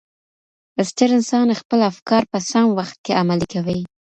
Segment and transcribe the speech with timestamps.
[0.89, 3.79] ستر انسان خپل افکار په سم وخت کي عملي کوي.